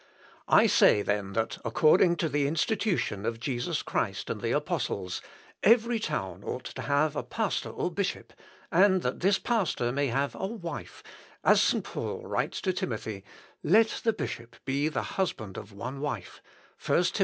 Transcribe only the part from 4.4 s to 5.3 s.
the apostles,